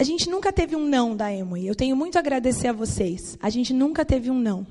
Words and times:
A 0.00 0.02
gente 0.02 0.30
nunca 0.30 0.50
teve 0.50 0.74
um 0.74 0.86
não 0.86 1.14
da 1.14 1.30
Emory. 1.30 1.66
Eu 1.66 1.74
tenho 1.74 1.94
muito 1.94 2.16
a 2.16 2.20
agradecer 2.20 2.68
a 2.68 2.72
vocês. 2.72 3.36
A 3.38 3.50
gente 3.50 3.74
nunca 3.74 4.02
teve 4.02 4.30
um 4.30 4.38
não. 4.38 4.66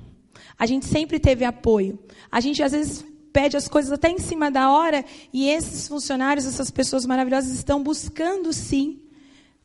A 0.58 0.66
gente 0.66 0.88
sempre 0.88 1.20
teve 1.20 1.46
apoio. 1.46 2.00
A 2.32 2.40
gente 2.40 2.64
às 2.64 2.72
vezes 2.72 3.06
pede 3.32 3.56
as 3.56 3.68
coisas 3.68 3.92
até 3.92 4.10
em 4.10 4.18
cima 4.18 4.50
da 4.50 4.72
hora 4.72 5.06
e 5.32 5.48
esses 5.48 5.88
funcionários, 5.88 6.48
essas 6.48 6.72
pessoas 6.72 7.06
maravilhosas 7.06 7.52
estão 7.52 7.84
buscando 7.84 8.52
sim 8.52 9.02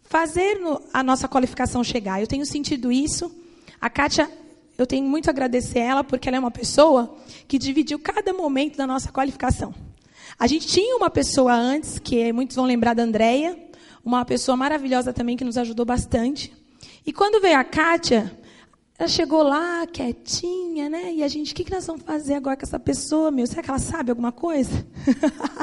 fazer 0.03 0.61
a 0.93 1.03
nossa 1.03 1.27
qualificação 1.27 1.83
chegar. 1.83 2.21
Eu 2.21 2.27
tenho 2.27 2.45
sentido 2.45 2.93
isso. 2.93 3.35
A 3.81 3.89
Kátia, 3.89 4.31
eu 4.77 4.87
tenho 4.87 5.07
muito 5.07 5.29
a 5.29 5.31
agradecer 5.31 5.79
a 5.79 5.85
ela 5.85 6.05
porque 6.05 6.29
ela 6.29 6.37
é 6.37 6.41
uma 6.41 6.51
pessoa 6.51 7.17
que 7.49 7.59
dividiu 7.59 7.99
cada 7.99 8.35
momento 8.35 8.77
da 8.77 8.87
nossa 8.87 9.11
qualificação. 9.11 9.75
A 10.39 10.47
gente 10.47 10.67
tinha 10.67 10.95
uma 10.95 11.09
pessoa 11.09 11.55
antes, 11.55 11.99
que 11.99 12.31
muitos 12.35 12.55
vão 12.55 12.67
lembrar 12.67 12.93
da 12.93 13.03
Andréia, 13.03 13.64
uma 14.05 14.25
pessoa 14.25 14.57
maravilhosa 14.57 15.13
também 15.13 15.37
que 15.37 15.45
nos 15.45 15.57
ajudou 15.57 15.87
bastante. 15.87 16.53
E 17.07 17.13
quando 17.13 17.41
veio 17.41 17.59
a 17.59 17.65
Kátia, 17.65 18.37
ela 18.99 19.09
chegou 19.09 19.43
lá, 19.43 19.87
quietinha, 19.87 20.89
né? 20.89 21.13
E 21.13 21.23
a 21.23 21.29
gente, 21.29 21.53
o 21.53 21.55
que, 21.55 21.65
que 21.65 21.73
nós 21.73 21.87
vamos 21.87 22.03
fazer 22.03 22.35
agora 22.35 22.57
com 22.57 22.63
essa 22.63 22.79
pessoa, 22.79 23.31
meu? 23.31 23.47
Será 23.47 23.63
que 23.63 23.71
ela 23.71 23.79
sabe 23.79 24.11
alguma 24.11 24.31
coisa? 24.31 24.87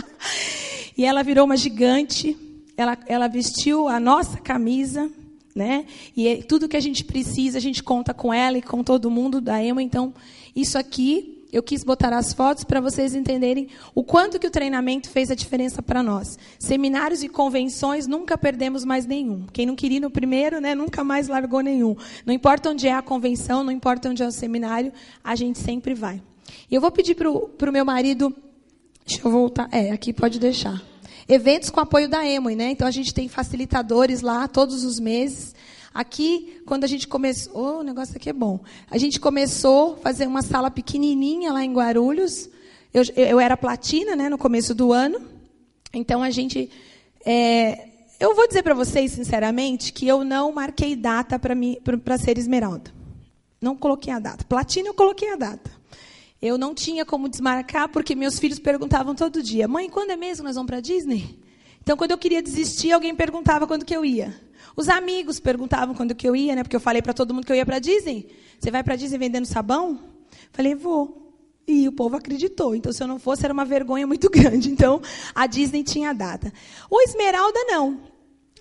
e 0.97 1.05
ela 1.05 1.23
virou 1.23 1.45
uma 1.45 1.55
gigante. 1.55 2.37
Ela, 2.75 2.97
ela 3.05 3.27
vestiu 3.27 3.87
a 3.87 3.99
nossa 3.99 4.37
camisa, 4.37 5.09
né? 5.55 5.85
E 6.15 6.43
tudo 6.43 6.67
que 6.67 6.77
a 6.77 6.81
gente 6.81 7.03
precisa, 7.03 7.57
a 7.57 7.61
gente 7.61 7.83
conta 7.83 8.13
com 8.13 8.33
ela 8.33 8.57
e 8.57 8.61
com 8.61 8.83
todo 8.83 9.11
mundo 9.11 9.39
da 9.39 9.63
EMA. 9.63 9.83
Então, 9.83 10.13
isso 10.55 10.77
aqui 10.77 11.40
eu 11.51 11.61
quis 11.61 11.83
botar 11.83 12.13
as 12.13 12.33
fotos 12.33 12.63
para 12.63 12.79
vocês 12.79 13.13
entenderem 13.13 13.67
o 13.93 14.03
quanto 14.03 14.39
que 14.39 14.47
o 14.47 14.51
treinamento 14.51 15.09
fez 15.09 15.29
a 15.29 15.35
diferença 15.35 15.81
para 15.81 16.01
nós. 16.01 16.37
Seminários 16.57 17.23
e 17.23 17.29
convenções, 17.29 18.07
nunca 18.07 18.37
perdemos 18.37 18.85
mais 18.85 19.05
nenhum. 19.05 19.45
Quem 19.51 19.65
não 19.65 19.75
queria 19.75 19.99
no 19.99 20.09
primeiro, 20.09 20.61
né, 20.61 20.73
nunca 20.73 21.03
mais 21.03 21.27
largou 21.27 21.61
nenhum. 21.61 21.95
Não 22.25 22.33
importa 22.33 22.69
onde 22.69 22.87
é 22.87 22.93
a 22.93 23.01
convenção, 23.01 23.63
não 23.63 23.71
importa 23.71 24.09
onde 24.09 24.23
é 24.23 24.27
o 24.27 24.31
seminário, 24.31 24.93
a 25.23 25.35
gente 25.35 25.59
sempre 25.59 25.93
vai. 25.93 26.21
E 26.69 26.75
eu 26.75 26.81
vou 26.81 26.91
pedir 26.91 27.15
para 27.15 27.29
o 27.29 27.73
meu 27.73 27.85
marido... 27.85 28.33
Deixa 29.05 29.27
eu 29.27 29.31
voltar. 29.31 29.67
É, 29.71 29.91
aqui 29.91 30.13
pode 30.13 30.39
deixar. 30.39 30.81
Eventos 31.27 31.69
com 31.69 31.79
apoio 31.79 32.07
da 32.07 32.25
Emoi, 32.25 32.55
né? 32.55 32.71
Então 32.71 32.87
a 32.87 32.91
gente 32.91 33.13
tem 33.13 33.27
facilitadores 33.27 34.21
lá 34.21 34.47
todos 34.47 34.83
os 34.83 34.99
meses. 34.99 35.55
Aqui, 35.93 36.61
quando 36.65 36.85
a 36.85 36.87
gente 36.87 37.07
começou, 37.07 37.53
oh, 37.53 37.79
o 37.79 37.83
negócio 37.83 38.15
aqui 38.15 38.29
é 38.29 38.33
bom. 38.33 38.61
A 38.89 38.97
gente 38.97 39.19
começou 39.19 39.95
a 39.95 39.97
fazer 39.97 40.25
uma 40.25 40.41
sala 40.41 40.71
pequenininha 40.71 41.51
lá 41.51 41.65
em 41.65 41.73
Guarulhos. 41.73 42.49
Eu, 42.93 43.03
eu 43.15 43.39
era 43.39 43.57
platina, 43.57 44.15
né, 44.15 44.29
no 44.29 44.37
começo 44.37 44.73
do 44.73 44.93
ano. 44.93 45.21
Então 45.93 46.23
a 46.23 46.29
gente, 46.29 46.69
é, 47.25 47.89
eu 48.19 48.33
vou 48.33 48.47
dizer 48.47 48.63
para 48.63 48.73
vocês 48.73 49.11
sinceramente 49.11 49.91
que 49.91 50.07
eu 50.07 50.23
não 50.23 50.53
marquei 50.53 50.95
data 50.95 51.37
para 51.37 52.17
ser 52.17 52.37
esmeralda. 52.37 52.89
Não 53.59 53.75
coloquei 53.75 54.13
a 54.13 54.19
data. 54.19 54.45
Platina 54.45 54.87
eu 54.87 54.93
coloquei 54.93 55.33
a 55.33 55.35
data. 55.35 55.69
Eu 56.41 56.57
não 56.57 56.73
tinha 56.73 57.05
como 57.05 57.27
desmarcar 57.27 57.89
porque 57.89 58.15
meus 58.15 58.39
filhos 58.39 58.59
perguntavam 58.59 59.13
todo 59.13 59.43
dia: 59.43 59.67
"Mãe, 59.67 59.89
quando 59.89 60.11
é 60.11 60.15
mesmo 60.15 60.45
nós 60.45 60.55
vamos 60.55 60.69
para 60.69 60.79
Disney?" 60.79 61.37
Então, 61.81 61.97
quando 61.97 62.11
eu 62.11 62.17
queria 62.17 62.41
desistir, 62.41 62.91
alguém 62.91 63.15
perguntava 63.15 63.65
quando 63.65 63.85
que 63.85 63.95
eu 63.95 64.05
ia. 64.05 64.33
Os 64.75 64.87
amigos 64.87 65.39
perguntavam 65.39 65.93
quando 65.93 66.15
que 66.15 66.27
eu 66.27 66.35
ia, 66.35 66.55
né? 66.55 66.63
Porque 66.63 66.75
eu 66.75 66.79
falei 66.79 67.01
para 67.01 67.13
todo 67.13 67.33
mundo 67.33 67.45
que 67.45 67.51
eu 67.51 67.55
ia 67.55 67.65
para 67.65 67.79
Disney. 67.79 68.27
Você 68.59 68.71
vai 68.71 68.83
para 68.83 68.95
Disney 68.95 69.17
vendendo 69.17 69.45
sabão? 69.45 69.99
Falei, 70.51 70.75
vou. 70.75 71.33
E 71.67 71.87
o 71.87 71.91
povo 71.91 72.15
acreditou. 72.15 72.75
Então, 72.75 72.91
se 72.91 73.03
eu 73.03 73.07
não 73.07 73.19
fosse, 73.19 73.43
era 73.43 73.53
uma 73.53 73.65
vergonha 73.65 74.05
muito 74.05 74.29
grande. 74.31 74.69
Então, 74.69 75.01
a 75.33 75.47
Disney 75.47 75.83
tinha 75.83 76.13
data. 76.13 76.53
O 76.89 77.01
Esmeralda, 77.01 77.59
não. 77.65 77.99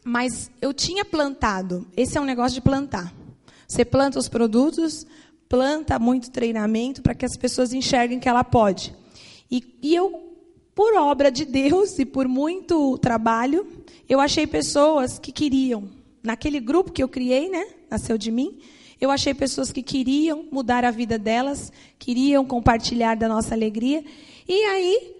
Mas 0.04 0.50
eu 0.60 0.72
tinha 0.72 1.04
plantado. 1.04 1.86
Esse 1.96 2.16
é 2.16 2.20
um 2.20 2.24
negócio 2.24 2.54
de 2.54 2.60
plantar. 2.60 3.12
Você 3.68 3.84
planta 3.84 4.18
os 4.18 4.28
produtos, 4.28 5.06
planta 5.48 5.98
muito 5.98 6.30
treinamento 6.30 7.02
para 7.02 7.14
que 7.14 7.24
as 7.24 7.36
pessoas 7.36 7.72
enxerguem 7.72 8.18
que 8.18 8.28
ela 8.28 8.42
pode. 8.42 8.94
E, 9.50 9.78
e 9.82 9.94
eu 9.94 10.29
por 10.80 10.94
obra 10.94 11.30
de 11.30 11.44
Deus 11.44 11.98
e 11.98 12.06
por 12.06 12.26
muito 12.26 12.96
trabalho, 12.96 13.66
eu 14.08 14.18
achei 14.18 14.46
pessoas 14.46 15.18
que 15.18 15.30
queriam. 15.30 15.90
Naquele 16.22 16.58
grupo 16.58 16.90
que 16.90 17.02
eu 17.02 17.08
criei, 17.08 17.50
né? 17.50 17.66
Nasceu 17.90 18.16
de 18.16 18.30
mim. 18.30 18.58
Eu 18.98 19.10
achei 19.10 19.34
pessoas 19.34 19.70
que 19.70 19.82
queriam 19.82 20.46
mudar 20.50 20.82
a 20.86 20.90
vida 20.90 21.18
delas, 21.18 21.70
queriam 21.98 22.46
compartilhar 22.46 23.14
da 23.14 23.28
nossa 23.28 23.54
alegria. 23.54 24.02
E 24.48 24.54
aí, 24.54 25.16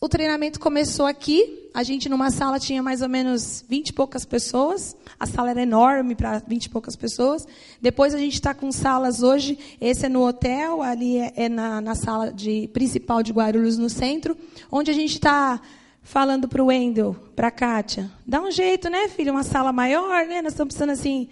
o 0.00 0.08
treinamento 0.08 0.58
começou 0.58 1.04
aqui. 1.04 1.68
A 1.74 1.82
gente, 1.82 2.08
numa 2.08 2.30
sala, 2.30 2.58
tinha 2.58 2.82
mais 2.82 3.02
ou 3.02 3.08
menos 3.08 3.62
20 3.68 3.90
e 3.90 3.92
poucas 3.92 4.24
pessoas. 4.24 4.96
A 5.18 5.26
sala 5.26 5.50
era 5.50 5.62
enorme 5.62 6.14
para 6.14 6.38
20 6.38 6.64
e 6.64 6.70
poucas 6.70 6.96
pessoas. 6.96 7.46
Depois, 7.82 8.14
a 8.14 8.18
gente 8.18 8.32
está 8.32 8.54
com 8.54 8.72
salas 8.72 9.22
hoje. 9.22 9.58
Esse 9.78 10.06
é 10.06 10.08
no 10.08 10.26
hotel, 10.26 10.80
ali 10.80 11.18
é, 11.18 11.32
é 11.36 11.48
na, 11.50 11.82
na, 11.82 11.94
sala 11.94 12.32
de, 12.32 12.66
principal 12.72 13.22
de 13.22 13.30
Guarulhos, 13.30 13.76
no 13.76 13.90
centro, 13.90 14.34
onde 14.72 14.90
a 14.90 14.94
gente 14.94 15.16
está 15.16 15.60
falando 16.02 16.48
para 16.48 16.62
o 16.62 16.66
Wendel, 16.68 17.14
para 17.36 17.48
a 17.48 17.52
Kátia. 17.52 18.10
Dá 18.26 18.40
um 18.40 18.50
jeito, 18.50 18.88
né, 18.88 19.06
filho? 19.08 19.32
Uma 19.32 19.42
sala 19.42 19.70
maior, 19.70 20.26
né? 20.26 20.40
Nós 20.40 20.54
estamos 20.54 20.74
precisando, 20.74 20.98
assim, 20.98 21.28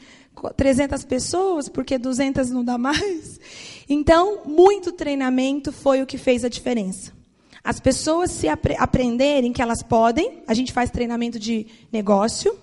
300 0.58 1.04
pessoas, 1.06 1.70
porque 1.70 1.96
200 1.96 2.50
não 2.50 2.62
dá 2.62 2.76
mais. 2.76 3.40
Então, 3.88 4.42
muito 4.44 4.92
treinamento 4.92 5.72
foi 5.72 6.02
o 6.02 6.06
que 6.06 6.18
fez 6.18 6.44
a 6.44 6.50
diferença. 6.50 7.16
As 7.62 7.80
pessoas 7.80 8.30
se 8.30 8.48
apre 8.48 8.76
aprenderem 8.78 9.52
que 9.52 9.62
elas 9.62 9.82
podem, 9.82 10.42
a 10.46 10.54
gente 10.54 10.72
faz 10.72 10.90
treinamento 10.90 11.38
de 11.38 11.66
negócio 11.92 12.56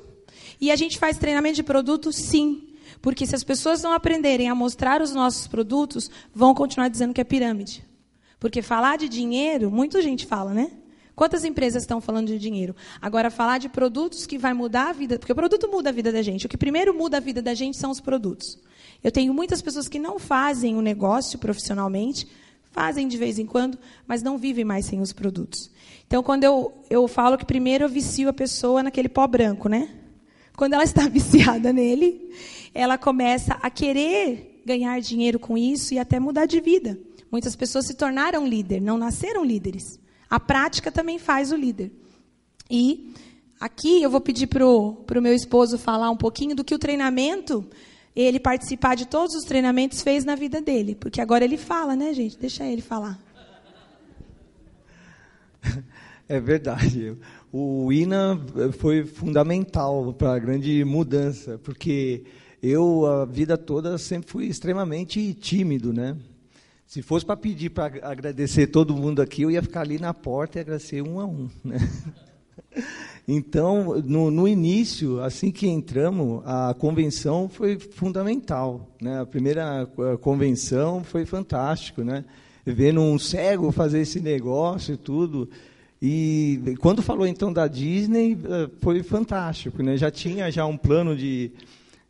e 0.59 0.72
a 0.72 0.75
gente 0.75 0.97
faz 0.97 1.17
treinamento 1.17 1.56
de 1.56 1.63
produto, 1.63 2.11
sim. 2.11 2.69
Porque 3.01 3.25
se 3.25 3.35
as 3.35 3.44
pessoas 3.44 3.84
não 3.84 3.94
aprenderem 3.94 4.50
a 4.50 4.55
mostrar 4.55 5.01
os 5.01 5.13
nossos 5.13 5.47
produtos, 5.47 6.09
vão 6.34 6.53
continuar 6.53 6.88
dizendo 6.88 7.13
que 7.13 7.22
é 7.22 7.23
pirâmide. 7.23 7.85
Porque 8.39 8.61
falar 8.61 8.97
de 8.97 9.09
dinheiro, 9.09 9.69
muita 9.69 10.01
gente 10.01 10.25
fala, 10.25 10.53
né? 10.53 10.72
Quantas 11.16 11.45
empresas 11.45 11.84
estão 11.84 12.01
falando 12.01 12.28
de 12.28 12.38
dinheiro? 12.38 12.75
Agora, 13.01 13.31
falar 13.31 13.57
de 13.57 13.69
produtos 13.69 14.25
que 14.25 14.38
vai 14.38 14.53
mudar 14.53 14.89
a 14.89 14.94
vida, 14.94 15.17
porque 15.17 15.31
o 15.31 15.35
produto 15.35 15.69
muda 15.69 15.89
a 15.89 15.94
vida 15.94 16.11
da 16.11 16.22
gente. 16.22 16.45
O 16.45 16.50
que 16.50 16.57
primeiro 16.57 16.94
muda 16.94 17.17
a 17.17 17.19
vida 17.22 17.41
da 17.41 17.53
gente 17.53 17.78
são 17.78 17.89
os 17.89 18.01
produtos. 18.01 18.59
Eu 19.01 19.11
tenho 19.11 19.34
muitas 19.34 19.61
pessoas 19.61 19.88
que 19.88 19.97
não 19.97 20.19
fazem 20.19 20.75
o 20.75 20.81
negócio 20.81 21.39
profissionalmente, 21.39 22.28
Fazem 22.75 23.07
de 23.07 23.17
vez 23.17 23.39
em 23.39 23.45
quando, 23.45 23.79
mas 24.05 24.21
não 24.21 24.37
vivem 24.37 24.65
mais 24.65 24.85
sem 24.85 24.99
os 24.99 25.13
produtos. 25.13 25.71
Então, 26.05 26.21
quando 26.21 26.43
eu, 26.43 26.73
eu 26.89 27.07
falo 27.07 27.37
que 27.37 27.45
primeiro 27.45 27.85
eu 27.85 27.89
vicio 27.89 28.27
a 28.27 28.33
pessoa 28.33 28.83
naquele 28.83 29.07
pó 29.07 29.25
branco, 29.25 29.69
né? 29.69 29.95
Quando 30.57 30.73
ela 30.73 30.83
está 30.83 31.07
viciada 31.07 31.71
nele, 31.71 32.35
ela 32.73 32.97
começa 32.97 33.53
a 33.61 33.69
querer 33.69 34.61
ganhar 34.65 34.99
dinheiro 34.99 35.39
com 35.39 35.57
isso 35.57 35.93
e 35.93 35.99
até 35.99 36.19
mudar 36.19 36.47
de 36.47 36.59
vida. 36.59 36.99
Muitas 37.31 37.55
pessoas 37.55 37.85
se 37.85 37.93
tornaram 37.93 38.45
líder, 38.45 38.81
não 38.81 38.97
nasceram 38.97 39.45
líderes. 39.45 39.97
A 40.29 40.37
prática 40.37 40.91
também 40.91 41.17
faz 41.17 41.53
o 41.53 41.55
líder. 41.55 41.93
E 42.69 43.13
aqui 43.57 44.03
eu 44.03 44.09
vou 44.09 44.19
pedir 44.19 44.47
para 44.47 44.67
o 44.67 45.21
meu 45.21 45.33
esposo 45.33 45.77
falar 45.77 46.09
um 46.09 46.17
pouquinho 46.17 46.53
do 46.53 46.63
que 46.66 46.75
o 46.75 46.79
treinamento 46.79 47.66
ele 48.22 48.40
participar 48.40 48.96
de 48.96 49.06
todos 49.08 49.35
os 49.35 49.44
treinamentos 49.44 50.02
fez 50.02 50.23
na 50.23 50.35
vida 50.35 50.62
dele. 50.62 50.96
Porque 50.96 51.20
agora 51.20 51.44
ele 51.44 51.58
fala, 51.58 51.96
né, 51.96 52.14
gente? 52.14 52.38
Deixa 52.38 52.66
ele 52.66 52.82
falar. 52.82 53.20
É 56.28 56.40
verdade. 56.40 57.16
O 57.53 57.91
INA 57.94 58.41
foi 58.79 59.06
fundamental 59.06 60.12
para 60.12 60.34
a 60.34 60.40
grande 60.40 60.84
mudança, 60.84 61.59
porque 61.59 62.23
eu, 62.64 63.06
a 63.06 63.26
vida 63.26 63.56
toda, 63.59 63.96
sempre 64.00 64.32
fui 64.32 64.46
extremamente 64.47 65.35
tímido, 65.35 65.94
né? 65.94 66.17
Se 66.88 67.03
fosse 67.03 67.23
para 67.23 67.38
pedir 67.38 67.70
para 67.70 67.85
agradecer 68.02 68.67
todo 68.67 68.96
mundo 68.96 69.22
aqui, 69.22 69.44
eu 69.44 69.52
ia 69.52 69.62
ficar 69.62 69.82
ali 69.82 70.00
na 70.00 70.16
porta 70.16 70.58
e 70.58 70.62
agradecer 70.62 71.02
um 71.02 71.20
a 71.20 71.26
um, 71.26 71.47
né? 71.64 71.78
Então, 73.27 74.01
no, 74.05 74.29
no, 74.29 74.47
início, 74.47 75.19
assim 75.22 75.51
que 75.51 75.67
entramos, 75.67 76.43
a 76.45 76.75
convenção 76.77 77.49
foi 77.49 77.79
fundamental. 77.79 78.87
Né? 79.01 79.19
A 79.19 79.25
primeira 79.25 79.89
convenção 80.22 81.03
foi 81.03 81.25
fantástico, 81.25 82.03
né? 82.03 82.23
Vendo 82.63 83.01
um 83.01 83.17
cego 83.17 83.72
fazer 83.72 84.01
esse 84.01 84.19
negócio 84.19 84.93
e 84.93 84.97
tudo. 84.97 85.49
E 86.01 86.75
quando 86.79 87.01
falou 87.01 87.25
então 87.25 87.51
da 87.51 87.67
Disney, 87.67 88.37
eh, 88.43 88.69
foi 88.79 89.01
fantástico, 89.01 89.81
né? 89.81 89.97
Já 89.97 90.11
tinha 90.11 90.51
já 90.51 90.66
um 90.66 90.78
plano 90.78 91.16
de, 91.16 91.51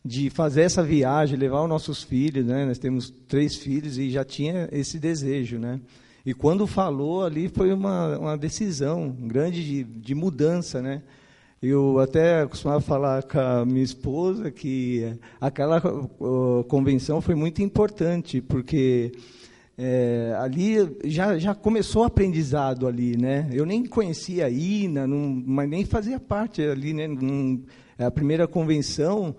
de 0.03 0.29
fazer 0.29 0.61
essa 0.61 0.83
viagem, 0.83 1.37
levar 1.37 1.61
os 1.63 1.69
nossos 1.69 2.03
filhos, 2.03 2.45
né? 2.45 2.65
Nós 2.65 2.77
temos 2.77 3.13
três 3.27 3.55
filhos 3.55 3.97
e 3.97 4.09
já 4.09 4.25
tinha 4.25 4.67
esse 4.71 4.99
desejo, 4.99 5.59
né? 5.59 5.79
E 6.25 6.33
quando 6.33 6.65
falou 6.65 7.23
ali 7.23 7.47
foi 7.47 7.71
uma, 7.71 8.17
uma 8.17 8.37
decisão 8.37 9.15
grande 9.17 9.63
de, 9.63 9.83
de 9.83 10.15
mudança, 10.15 10.81
né? 10.81 11.03
Eu 11.61 11.99
até 11.99 12.45
costumava 12.47 12.81
falar 12.81 13.23
com 13.23 13.39
a 13.39 13.65
minha 13.65 13.83
esposa 13.83 14.51
que 14.51 15.17
aquela 15.39 15.81
convenção 16.67 17.21
foi 17.21 17.35
muito 17.35 17.61
importante, 17.61 18.41
porque 18.41 19.11
é, 19.77 20.35
ali 20.39 20.75
já, 21.05 21.37
já 21.37 21.53
começou 21.53 22.01
o 22.03 22.05
aprendizado 22.05 22.87
ali, 22.87 23.17
né? 23.17 23.47
Eu 23.51 23.65
nem 23.65 23.85
conhecia 23.85 24.47
a 24.47 24.49
INA, 24.49 25.05
não, 25.05 25.43
mas 25.45 25.69
nem 25.69 25.85
fazia 25.85 26.19
parte 26.19 26.61
ali, 26.61 26.93
né? 26.93 27.07
Num, 27.07 27.63
a 27.97 28.09
primeira 28.09 28.47
convenção 28.47 29.35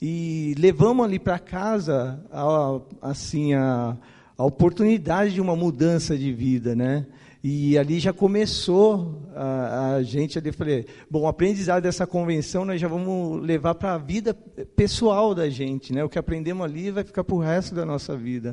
e 0.00 0.54
levamos 0.58 1.04
ali 1.04 1.18
para 1.18 1.38
casa 1.38 2.24
a, 2.32 2.80
assim 3.02 3.52
a, 3.54 3.96
a 4.40 4.44
oportunidade 4.46 5.34
de 5.34 5.40
uma 5.42 5.54
mudança 5.54 6.16
de 6.16 6.32
vida, 6.32 6.74
né? 6.74 7.04
E 7.44 7.76
ali 7.76 8.00
já 8.00 8.10
começou 8.10 9.28
a, 9.36 9.96
a 9.96 10.02
gente 10.02 10.38
ali 10.38 10.50
falei, 10.50 10.86
bom, 11.10 11.20
o 11.20 11.26
aprendizado 11.26 11.82
dessa 11.82 12.06
convenção 12.06 12.64
nós 12.64 12.80
já 12.80 12.88
vamos 12.88 13.42
levar 13.42 13.74
para 13.74 13.92
a 13.92 13.98
vida 13.98 14.32
pessoal 14.74 15.34
da 15.34 15.50
gente, 15.50 15.92
né? 15.92 16.02
O 16.02 16.08
que 16.08 16.18
aprendemos 16.18 16.64
ali 16.64 16.90
vai 16.90 17.04
ficar 17.04 17.22
para 17.22 17.34
o 17.34 17.38
resto 17.38 17.74
da 17.74 17.84
nossa 17.84 18.16
vida. 18.16 18.50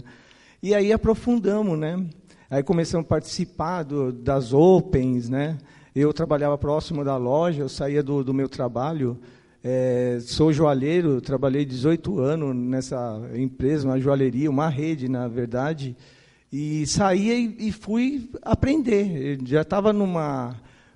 E 0.61 0.75
aí 0.75 0.91
aprofundamos, 0.91 1.79
né? 1.79 2.05
Aí 2.49 2.61
começamos 2.63 3.05
a 3.05 3.07
participar 3.07 3.83
do, 3.83 4.11
das 4.11 4.51
Opens, 4.51 5.29
né? 5.29 5.57
Eu 5.95 6.11
trabalhava 6.11 6.57
próximo 6.57 7.01
da 7.05 7.15
loja, 7.15 7.61
eu 7.61 7.69
saía 7.69 8.03
do, 8.03 8.25
do 8.25 8.33
meu 8.33 8.49
trabalho, 8.49 9.17
é, 9.69 10.19
sou 10.21 10.53
joalheiro, 10.53 11.19
trabalhei 11.19 11.65
18 11.65 12.19
anos 12.19 12.55
nessa 12.55 13.19
empresa, 13.35 13.85
uma 13.85 13.99
joalheria, 13.99 14.49
uma 14.49 14.69
rede, 14.69 15.09
na 15.09 15.27
verdade, 15.27 15.93
e 16.49 16.87
saía 16.87 17.37
e, 17.37 17.67
e 17.67 17.71
fui 17.73 18.29
aprender. 18.43 19.39
Eu 19.41 19.45
já 19.45 19.63
estava 19.63 19.91
numa 19.91 20.55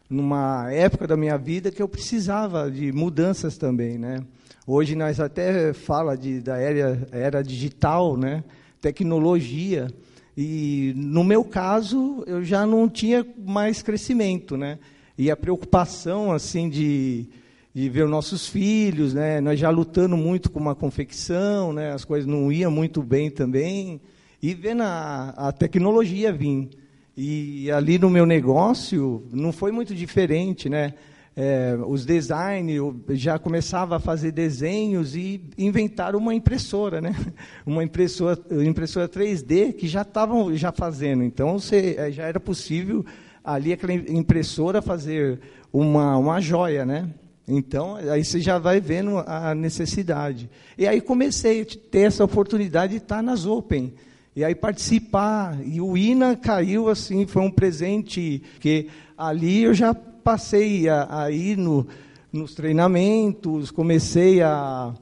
numa 0.09 0.71
época 0.71 1.05
da 1.05 1.17
minha 1.17 1.37
vida 1.37 1.71
que 1.71 1.81
eu 1.81 1.87
precisava 1.87 2.71
de 2.71 2.93
mudanças 2.93 3.57
também, 3.57 3.97
né? 3.97 4.23
Hoje 4.65 4.95
nós 4.95 5.19
até 5.19 5.73
fala 5.73 6.15
de 6.15 6.39
da 6.39 6.57
era, 6.57 7.07
era 7.11 7.43
digital, 7.43 8.15
né? 8.15 8.41
tecnologia. 8.79 9.89
E 10.35 10.93
no 10.95 11.25
meu 11.25 11.43
caso, 11.43 12.23
eu 12.25 12.41
já 12.41 12.65
não 12.65 12.87
tinha 12.87 13.25
mais 13.45 13.81
crescimento, 13.81 14.55
né? 14.55 14.79
E 15.17 15.29
a 15.29 15.35
preocupação 15.35 16.31
assim 16.31 16.69
de, 16.69 17.27
de 17.73 17.89
ver 17.89 18.03
os 18.03 18.09
nossos 18.09 18.47
filhos, 18.47 19.13
né? 19.13 19.39
Nós 19.39 19.59
já 19.59 19.69
lutando 19.69 20.17
muito 20.17 20.51
com 20.51 20.59
uma 20.59 20.75
confecção, 20.75 21.71
né? 21.73 21.91
As 21.91 22.03
coisas 22.03 22.27
não 22.27 22.51
iam 22.51 22.71
muito 22.71 23.01
bem 23.01 23.29
também. 23.29 24.01
E 24.41 24.53
vendo 24.53 24.83
a, 24.83 25.33
a 25.37 25.51
tecnologia 25.51 26.33
vir. 26.33 26.69
E 27.15 27.69
ali 27.71 27.97
no 27.99 28.09
meu 28.09 28.25
negócio 28.25 29.27
não 29.31 29.51
foi 29.51 29.71
muito 29.71 29.93
diferente, 29.93 30.69
né? 30.69 30.93
é, 31.35 31.77
os 31.87 32.05
designers 32.05 32.93
já 33.09 33.39
começava 33.39 33.95
a 33.95 33.99
fazer 33.99 34.31
desenhos 34.31 35.15
e 35.15 35.41
inventaram 35.57 36.19
uma 36.19 36.35
impressora, 36.35 36.99
né? 36.99 37.15
Uma 37.65 37.83
impressora, 37.83 38.37
impressora 38.65 39.07
3D 39.07 39.73
que 39.73 39.87
já 39.87 40.01
estavam 40.01 40.55
já 40.55 40.71
fazendo. 40.71 41.23
Então 41.23 41.57
você, 41.57 41.95
é, 41.97 42.11
já 42.11 42.23
era 42.23 42.39
possível 42.39 43.05
ali 43.43 43.71
aquela 43.71 43.93
impressora 43.93 44.81
fazer 44.81 45.39
uma 45.71 46.17
uma 46.17 46.41
joia, 46.41 46.85
né? 46.85 47.09
Então 47.47 47.95
aí 47.95 48.23
você 48.23 48.39
já 48.39 48.57
vai 48.57 48.79
vendo 48.79 49.17
a 49.19 49.53
necessidade. 49.55 50.49
E 50.77 50.87
aí 50.87 51.01
comecei 51.01 51.61
a 51.61 51.65
ter 51.65 52.01
essa 52.01 52.23
oportunidade 52.23 52.93
de 52.93 52.97
estar 52.97 53.21
nas 53.21 53.45
Open. 53.45 53.93
E 54.35 54.45
aí 54.45 54.55
participar, 54.55 55.59
e 55.65 55.81
o 55.81 55.97
INA 55.97 56.37
caiu 56.37 56.87
assim, 56.87 57.27
foi 57.27 57.41
um 57.41 57.51
presente 57.51 58.41
que 58.61 58.87
ali 59.17 59.63
eu 59.63 59.73
já 59.73 59.93
passei 59.93 60.87
a, 60.87 61.23
a 61.23 61.31
ir 61.31 61.57
no, 61.57 61.85
nos 62.31 62.55
treinamentos, 62.55 63.71
comecei 63.71 64.41
a, 64.41 64.93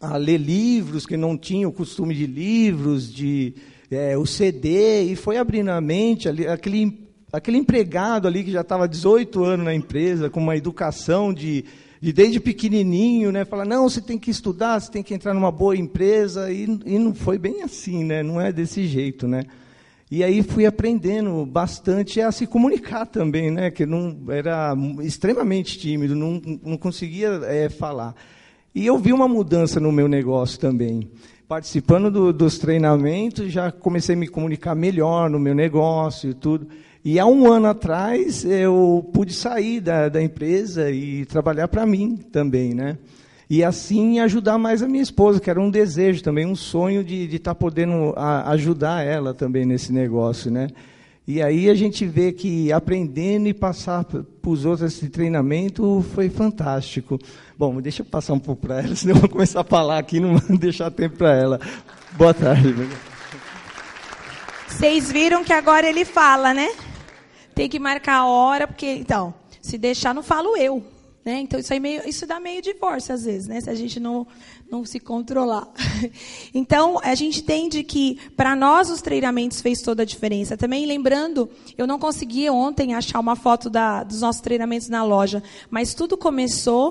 a 0.00 0.16
ler 0.16 0.38
livros 0.38 1.06
que 1.06 1.16
não 1.16 1.38
tinha 1.38 1.68
o 1.68 1.72
costume 1.72 2.14
de 2.14 2.26
livros, 2.26 3.12
de 3.12 3.54
é, 3.90 4.16
o 4.16 4.26
CD, 4.26 5.02
e 5.02 5.14
foi 5.14 5.36
abrindo 5.36 5.68
a 5.70 5.80
mente, 5.80 6.28
ali, 6.28 6.46
aquele, 6.46 7.01
aquele 7.32 7.56
empregado 7.56 8.28
ali 8.28 8.44
que 8.44 8.52
já 8.52 8.60
estava 8.60 8.86
18 8.86 9.42
anos 9.42 9.64
na 9.64 9.74
empresa, 9.74 10.28
com 10.28 10.40
uma 10.40 10.56
educação 10.56 11.32
de, 11.32 11.64
de 12.00 12.12
desde 12.12 12.38
pequenininho, 12.38 13.32
né, 13.32 13.44
falar, 13.44 13.64
não, 13.64 13.88
você 13.88 14.00
tem 14.00 14.18
que 14.18 14.30
estudar, 14.30 14.78
você 14.78 14.90
tem 14.90 15.02
que 15.02 15.14
entrar 15.14 15.32
numa 15.32 15.50
boa 15.50 15.76
empresa, 15.76 16.52
e, 16.52 16.64
e 16.84 16.98
não 16.98 17.14
foi 17.14 17.38
bem 17.38 17.62
assim, 17.62 18.04
né, 18.04 18.22
não 18.22 18.40
é 18.40 18.52
desse 18.52 18.86
jeito, 18.86 19.26
né. 19.26 19.44
E 20.14 20.22
aí 20.22 20.42
fui 20.42 20.66
aprendendo 20.66 21.46
bastante 21.46 22.20
a 22.20 22.30
se 22.30 22.46
comunicar 22.46 23.06
também, 23.06 23.50
né? 23.50 23.70
Que 23.70 23.86
não 23.86 24.14
era 24.28 24.74
extremamente 25.00 25.78
tímido, 25.78 26.14
não, 26.14 26.38
não 26.62 26.76
conseguia 26.76 27.40
é, 27.44 27.70
falar. 27.70 28.14
E 28.74 28.84
eu 28.84 28.98
vi 28.98 29.10
uma 29.10 29.26
mudança 29.26 29.80
no 29.80 29.90
meu 29.90 30.06
negócio 30.06 30.60
também. 30.60 31.10
Participando 31.48 32.10
do, 32.10 32.30
dos 32.30 32.58
treinamentos, 32.58 33.50
já 33.50 33.72
comecei 33.72 34.14
a 34.14 34.18
me 34.18 34.28
comunicar 34.28 34.74
melhor 34.74 35.30
no 35.30 35.38
meu 35.38 35.54
negócio 35.54 36.28
e 36.28 36.34
tudo. 36.34 36.68
E 37.04 37.18
há 37.18 37.26
um 37.26 37.50
ano 37.50 37.66
atrás 37.66 38.44
eu 38.44 39.08
pude 39.12 39.34
sair 39.34 39.80
da, 39.80 40.08
da 40.08 40.22
empresa 40.22 40.90
e 40.90 41.24
trabalhar 41.26 41.68
para 41.68 41.84
mim 41.84 42.16
também, 42.16 42.74
né? 42.74 42.96
e 43.52 43.62
assim 43.62 44.18
ajudar 44.18 44.56
mais 44.56 44.82
a 44.82 44.88
minha 44.88 45.02
esposa, 45.02 45.38
que 45.38 45.50
era 45.50 45.60
um 45.60 45.70
desejo 45.70 46.22
também, 46.22 46.46
um 46.46 46.56
sonho 46.56 47.04
de 47.04 47.24
estar 47.36 47.50
tá 47.50 47.54
podendo 47.54 48.14
a, 48.16 48.50
ajudar 48.52 49.04
ela 49.04 49.34
também 49.34 49.66
nesse 49.66 49.92
negócio, 49.92 50.50
né? 50.50 50.68
E 51.28 51.42
aí 51.42 51.68
a 51.68 51.74
gente 51.74 52.06
vê 52.06 52.32
que 52.32 52.72
aprendendo 52.72 53.46
e 53.46 53.52
passar 53.52 54.04
para 54.04 54.24
os 54.46 54.64
outros 54.64 54.90
esse 54.90 55.10
treinamento 55.10 56.02
foi 56.14 56.30
fantástico. 56.30 57.18
Bom, 57.58 57.78
deixa 57.78 58.00
eu 58.00 58.06
passar 58.06 58.32
um 58.32 58.38
pouco 58.38 58.62
para 58.62 58.80
ela, 58.80 58.96
senão 58.96 59.16
eu 59.16 59.20
vou 59.20 59.28
começar 59.28 59.60
a 59.60 59.64
falar 59.64 59.98
aqui 59.98 60.16
e 60.16 60.20
não 60.20 60.38
vou 60.38 60.56
deixar 60.56 60.90
tempo 60.90 61.18
para 61.18 61.34
ela. 61.34 61.60
Boa 62.12 62.32
tarde. 62.32 62.74
Vocês 64.66 65.12
viram 65.12 65.44
que 65.44 65.52
agora 65.52 65.86
ele 65.86 66.06
fala, 66.06 66.54
né? 66.54 66.70
Tem 67.54 67.68
que 67.68 67.78
marcar 67.78 68.16
a 68.16 68.26
hora, 68.26 68.66
porque, 68.66 68.86
então, 68.86 69.34
se 69.60 69.78
deixar, 69.78 70.14
não 70.14 70.22
falo 70.22 70.56
eu. 70.56 70.82
Né? 71.24 71.38
Então, 71.40 71.60
isso, 71.60 71.72
aí 71.72 71.78
meio, 71.78 72.08
isso 72.08 72.26
dá 72.26 72.40
meio 72.40 72.60
divórcio, 72.60 73.14
às 73.14 73.24
vezes, 73.24 73.46
né? 73.46 73.60
se 73.60 73.70
a 73.70 73.74
gente 73.74 74.00
não, 74.00 74.26
não 74.70 74.84
se 74.84 74.98
controlar. 74.98 75.68
Então, 76.54 77.00
a 77.02 77.14
gente 77.14 77.40
entende 77.40 77.82
que, 77.82 78.18
para 78.36 78.54
nós, 78.56 78.90
os 78.90 79.00
treinamentos 79.00 79.60
fez 79.60 79.80
toda 79.80 80.02
a 80.02 80.06
diferença. 80.06 80.56
Também, 80.56 80.84
lembrando, 80.84 81.48
eu 81.78 81.86
não 81.86 81.98
consegui 81.98 82.50
ontem 82.50 82.94
achar 82.94 83.20
uma 83.20 83.36
foto 83.36 83.70
da, 83.70 84.02
dos 84.02 84.20
nossos 84.20 84.42
treinamentos 84.42 84.88
na 84.88 85.02
loja, 85.02 85.42
mas 85.70 85.94
tudo 85.94 86.16
começou 86.16 86.80